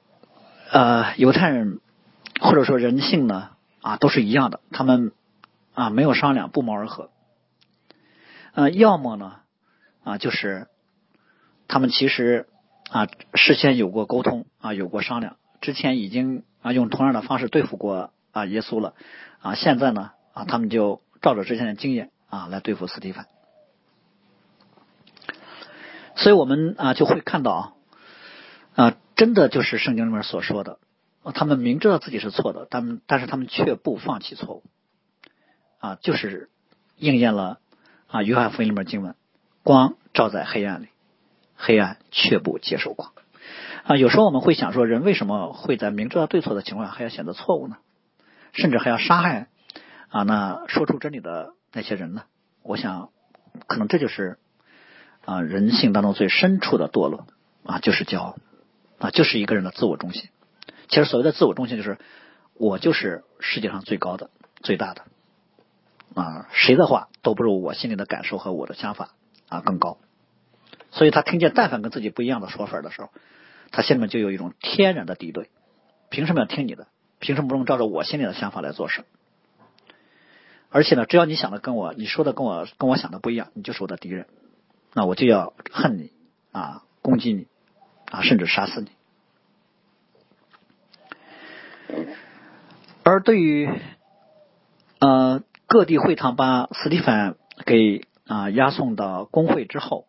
[0.71, 1.81] 呃犹太人
[2.41, 5.11] 或者说人性呢啊都是一样的，他们
[5.75, 7.11] 啊没有商量不谋而合。
[8.55, 9.41] 呃，要么呢
[10.03, 10.69] 啊就是
[11.69, 12.49] 他们其实
[12.91, 18.95] 啊事先有过沟通啊有过商量，之前已经啊用同样的方式对付过啊耶稣了
[19.41, 23.27] 啊现在呢啊他们就照着之前的经验啊来对付斯蒂芬。
[26.17, 27.77] 所以我们啊就会看到
[28.77, 30.79] 啊，真的就是圣经里面所说的，
[31.35, 34.63] 他们明知道自己是错的，但但是他们却不放弃错误
[35.85, 36.49] 啊，就是
[36.97, 37.59] 应验了
[38.07, 39.15] 啊约翰福音里面经文：
[39.63, 40.89] 光照在黑暗里，
[41.57, 43.13] 黑暗却不接受光
[43.83, 43.97] 啊。
[43.97, 47.77] 有时候我们会想说，人为什么会在明知道对错的情况下还要选择错误呢？
[48.53, 49.49] 甚至还要杀害
[50.09, 52.23] 啊那说出真理的那些人呢？
[52.63, 53.11] 我想，
[53.67, 54.39] 可能这就是。
[55.27, 57.27] 啊，人性当中最深处的堕落
[57.65, 58.37] 啊，就是骄傲
[58.99, 60.29] 啊，就是一个人的自我中心。
[60.89, 61.97] 其实所谓的自我中心，就是
[62.53, 64.29] 我就是世界上最高的、
[64.63, 65.07] 最大的
[66.15, 69.11] 啊，谁的话都不如我心里的感受和我的想法
[69.49, 69.99] 啊更高。
[70.91, 73.11] 所以他听见但凡跟自己不一样的说法的时候，
[73.71, 75.51] 他心里面就有一种天然的敌对。
[76.11, 76.87] 凭什么要听你的？
[77.19, 79.05] 凭什么不能照着我心里的想法来做事？
[80.71, 84.27] 而且呢，只要你想的跟我、你说的跟我、跟我想的不一样，你就是我的敌人。
[84.93, 86.13] 那我就要恨你
[86.53, 87.49] 啊，攻击你
[88.11, 88.91] 啊，甚至杀死你。
[93.03, 93.69] 而对于
[95.01, 95.43] 呃
[95.75, 97.37] 各地会堂把斯蒂芬
[97.67, 100.07] 给啊押送到工会之后，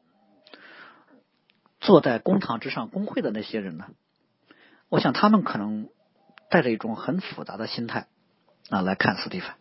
[1.80, 3.88] 坐在公堂之上工会的那些人呢，
[4.90, 5.90] 我想他们可能
[6.52, 8.06] 带着一种很复杂的心态
[8.70, 9.56] 啊来看斯蒂芬。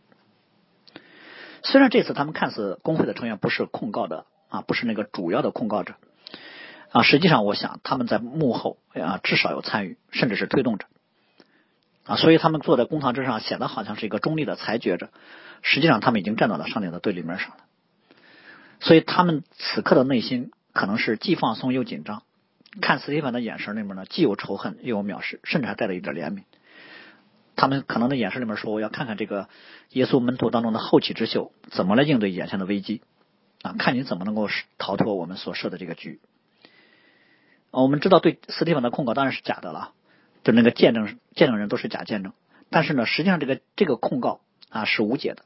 [1.62, 4.26] 虽然这次他们看似工会的成员不是控告的。
[4.50, 5.94] 啊，不是那个主要的控告者
[6.92, 10.86] 啊，实际上我想他们在幕后啊，至少有参与，甚至是推动者
[12.04, 15.10] 啊，所以他们坐在公堂之上，显得好像是一个中立的裁决者，
[15.62, 17.56] 实际上他们已经站到了上帝的对立面上了。
[18.80, 22.22] 所以他们此刻的内心可能是既放松又紧张，
[22.82, 26.42] 看斯蒂芬的眼神里面呢，既有仇恨又有藐视，甚至还带了一点怜悯
[27.56, 29.48] 他们可能的眼神里面说，我要看看这个
[29.90, 33.00] 耶稣门徒当中的后起之秀怎么来应对眼前的危机
[33.62, 36.20] 啊，看你怎么能够逃脱我们所设的这个局。
[37.70, 39.92] 我们知道，对斯蒂芬的控告当然是假的了，
[40.44, 42.32] 就那个见证见证人都是假见证。
[42.70, 45.42] 但是呢，实际上这个这个控告啊是无解的，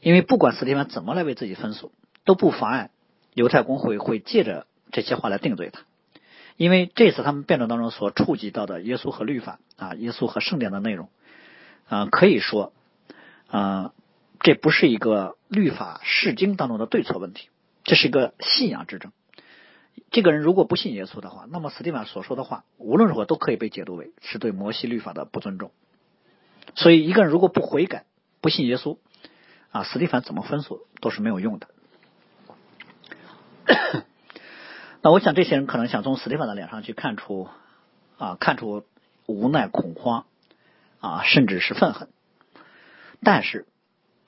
[0.00, 1.92] 因为不管斯蒂芬怎么来为自己分诉，
[2.24, 2.90] 都不妨碍
[3.32, 5.82] 犹太公会会借着这些话来定罪他。
[6.56, 11.08] 因为这次他们辩论当中所触及到的耶稣和律法啊，耶稣和圣典的内容
[11.88, 12.74] 啊，可以说
[13.48, 13.92] 啊，
[14.40, 17.48] 这不是一个律法释经当中的对错问题，
[17.84, 19.12] 这是一个信仰之争。
[20.10, 25.70] 这个人如果不信耶稣的话，那么斯蒂芬所说的话无论如何都可以被解读为是对摩西律法的不尊重。
[26.74, 28.04] 所以，一个人如果不悔改、
[28.40, 28.98] 不信耶稣
[29.70, 31.68] 啊，斯蒂芬怎么分诉都是没有用的。
[35.02, 37.48] 那我想，这些人可能想从斯蒂芬的脸上去看出
[38.18, 38.84] 啊，看出
[39.26, 40.26] 无奈、恐慌
[41.00, 42.08] 啊，甚至是愤恨。
[43.22, 43.66] 但是，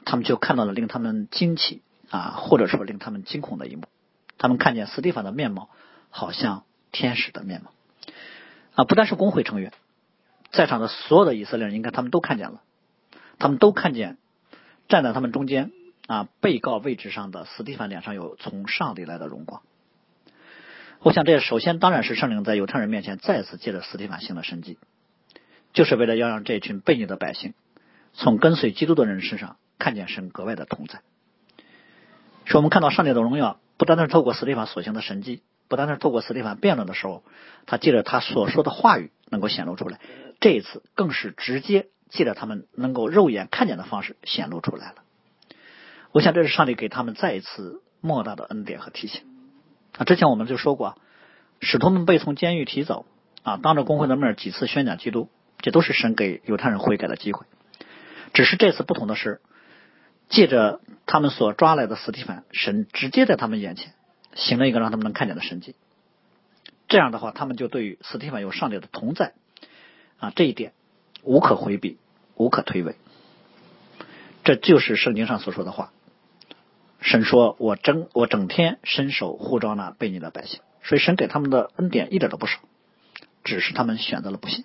[0.05, 3.85] 他们就看到了令他们惊奇啊，或者说令他们惊恐的一幕。
[4.43, 5.71] 他们看见斯蒂芬的面貌，
[6.11, 7.71] 好像天使的面貌
[8.75, 8.83] 啊！
[8.83, 9.73] 不但是工会成员，
[10.51, 12.61] 在场的所有的以色列人，应该他们都看见了。
[13.39, 14.19] 他们都看见
[14.89, 15.71] 站在他们中间
[16.09, 19.63] 啊，被告位置上的斯蒂芬脸上有从上帝来的荣光。
[21.03, 24.77] 我想，这首先当然是圣灵在犹太人面前再次借着斯蒂法行的神迹，
[25.73, 27.55] 就是为了要让这群悖逆的百姓
[28.13, 31.01] 从跟随基督的人身上看见神格外的同在。
[32.45, 37.23] 是我们看到上帝的荣耀，不单单是透过斯蒂法所行的神迹，不单单是透过斯蒂法辩论的时候，
[37.67, 40.01] 他借着他所说的话语能够显露出来。
[40.41, 44.97] 这一次更是直接借着他们能够肉眼看见的方式显露出来了。
[46.11, 49.23] 我想，这是上帝给他们再一次莫大的恩典和提醒。
[49.97, 50.97] 啊，之前我们就说过，
[51.61, 53.07] 使徒们被从监狱提走，
[53.43, 55.31] 啊，当着公会的面几次宣讲基督，
[55.61, 57.47] 这都是神给犹太人悔改的机会。
[58.35, 59.41] 只是这次不同的是，
[60.29, 60.81] 借着
[61.13, 63.93] 他们所抓来的斯蒂凡，神直接在他们眼前
[64.35, 65.77] 行了一个让他们能看见的神迹。
[66.89, 69.35] 这样的话，他们就对于斯蒂凡有上帝的同在，
[70.17, 70.73] 啊，这一点
[71.23, 71.99] 无可回避，
[72.35, 72.95] 无可推诿。
[74.43, 75.93] 这就是圣经上所说的话。
[77.03, 82.59] 神说：“我整我整天伸手护照那被你的百姓，所以神给他们的恩典一点都不少，
[83.45, 84.65] 只是他们选择了不信。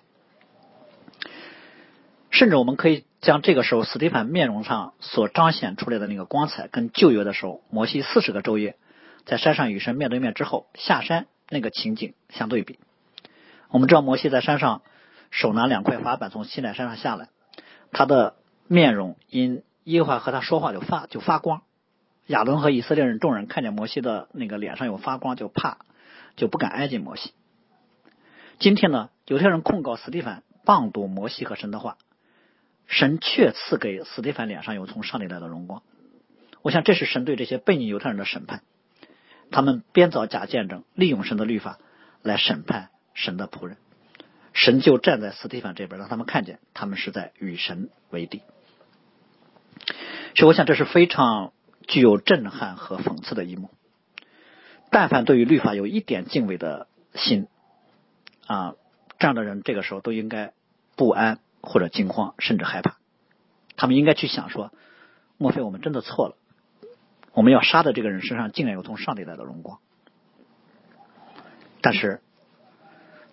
[2.38, 8.76] 甚至我们可以将这个时候斯蒂凡面容上所彰显出来的那个光彩，跟旧约的时候摩西四十个昼夜
[9.24, 12.78] 在山上与神面对面之后下山那个情景相对比。
[13.70, 14.82] 我们知道摩西在山上
[15.32, 17.28] 手拿两块法板从西奈山上下来，
[17.90, 18.36] 他的
[18.68, 21.62] 面容因耶和华和他说话就发就发光。”
[22.28, 25.78] 亚伦和以色列人众人看见摩西的那个脸上有发光，就怕，
[26.36, 27.32] 就不敢挨近摩西。
[28.60, 31.96] 今天呢，犹太人控告斯蒂凡谤读摩西和神的话，
[32.88, 35.82] 神却赐给斯蒂凡脸上有从上帝来的荣光。
[36.62, 38.62] 我想这是神对这些悖逆犹太人的审判，
[39.52, 41.78] 他们编造假见证，利用神的律法
[42.22, 43.76] 来审判神的仆人。
[44.52, 48.42] 神就站在斯蒂凡这边，让他们看见他们是在与神为敌。
[50.34, 51.52] 所以，我想这是非常。
[51.90, 53.70] 具有震撼和讽刺的一幕。
[54.90, 57.48] 但凡对于律法有一点敬畏的心
[58.46, 58.74] 啊，
[59.18, 60.52] 这样的人这个时候都应该
[60.96, 62.96] 不安或者惊慌，甚至害怕。
[63.76, 64.72] 他们应该去想说：
[65.36, 66.36] 莫非我们真的错了？
[67.32, 69.78] 我们要杀的这个人身上竟然有从上帝来的荣光。
[71.80, 72.20] 但是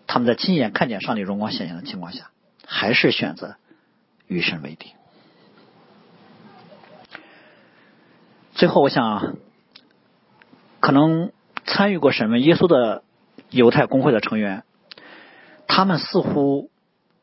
[0.06, 2.30] 他们在亲眼看见上帝荣光显现的情况下，
[2.68, 3.56] 还是选择
[4.28, 4.92] 与神为敌。
[8.54, 9.38] 最后，我想，
[10.80, 11.32] 可能
[11.66, 13.04] 参与过审问耶稣的
[13.50, 14.64] 犹太公会的成员，
[15.68, 16.70] 他们似乎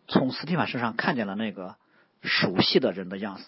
[0.08, 1.76] 从斯蒂凡身上看见了那个
[2.22, 3.44] 熟悉的人的样子，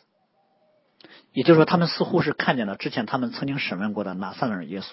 [1.32, 4.92] 也就是说，他们似乎是看见了之前他们曾经审问过的拿撒勒人耶稣。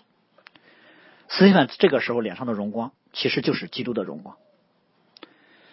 [1.30, 4.38] 斯蒂凡这个时候脸上的荣光，其实就是基督的荣光。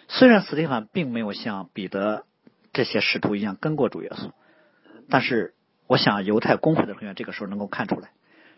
[0.07, 2.25] 虽然斯蒂凡并没有像彼得
[2.73, 4.31] 这些使徒一样跟过主耶稣，
[5.09, 5.53] 但是。
[5.91, 8.11] 我想犹太公会的成员这个时候能够看出来，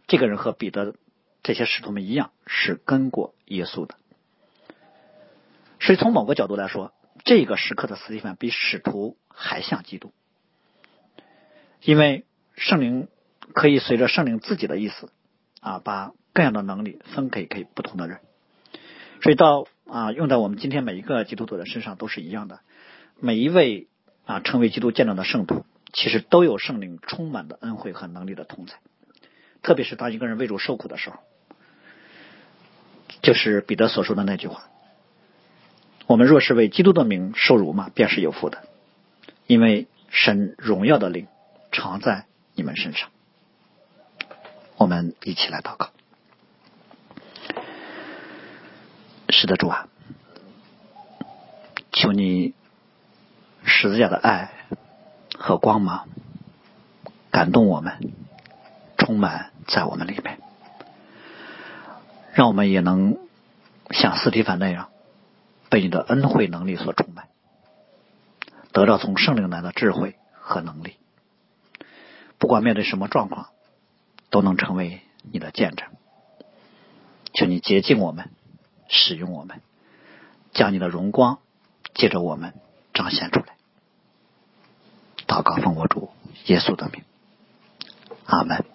[0.06, 0.96] 这个人和彼得
[1.44, 3.96] 这些使徒们一样是跟过耶稣的。
[5.80, 6.92] 所以从某个角度来说，
[7.24, 10.12] 这个时刻的斯蒂芬比使徒还像基督，
[11.82, 13.08] 因为圣灵
[13.54, 15.12] 可以随着圣灵自己的意思
[15.60, 18.20] 啊，把各样的能力分给给不同的人。
[19.22, 22.62] 所以到啊用在我们今天每一个基督徒的身上都是一样的，
[23.20, 23.88] 每一位
[24.26, 25.66] 啊成为基督见证的圣徒。
[25.94, 28.76] 其实都有圣灵充满的恩惠和能力的同在，
[29.62, 31.18] 特别是当一个人为主受苦的时候，
[33.22, 34.70] 就是彼得所说的那句话
[36.12, 38.64] ：“我们若是为基督的名受辱嘛，便是有福的。”
[39.48, 41.28] 因为神荣耀的灵
[41.72, 43.08] 常在你们身上。
[44.76, 45.92] 我们一起来祷告。
[49.30, 49.88] 是的，主啊，
[51.94, 52.54] 求你
[53.64, 54.52] 十字架的爱
[55.38, 56.10] 和光芒
[57.30, 58.12] 感动我们，
[58.98, 60.40] 充满在我们里面，
[62.34, 63.18] 让我们也能
[63.92, 64.90] 像斯蒂凡那样
[65.72, 67.30] 被你的恩惠能力所充满，
[68.72, 70.98] 得到从圣灵来的智慧和能力，
[72.38, 73.48] 不管面对什么状况，
[74.30, 75.88] 都能成为你的见证。
[77.34, 78.30] 求你洁净我们。
[78.94, 79.62] 使用我们，
[80.52, 81.40] 将你的荣光
[81.94, 82.54] 借着我们
[82.94, 83.56] 彰显出来。
[85.26, 86.10] 祷告奉我主
[86.48, 87.06] 耶稣的名，
[88.26, 88.66] 阿门。